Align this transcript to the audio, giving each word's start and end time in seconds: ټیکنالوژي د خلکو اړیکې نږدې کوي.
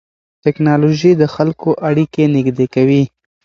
ټیکنالوژي 0.43 1.11
د 1.15 1.23
خلکو 1.35 1.69
اړیکې 1.87 2.23
نږدې 2.35 2.65
کوي. 2.75 3.03